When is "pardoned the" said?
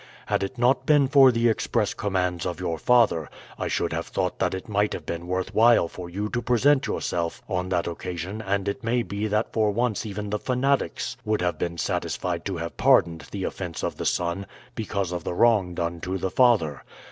12.77-13.43